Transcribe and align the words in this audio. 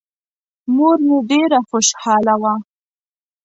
مور 0.75 0.97
مې 1.07 1.17
ډېره 1.29 1.59
خوشحاله 1.69 2.35
وه. 2.41 2.53